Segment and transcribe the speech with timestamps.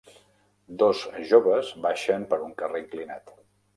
[0.83, 1.03] Dos
[1.33, 3.35] joves baixen per un carrer inclinat.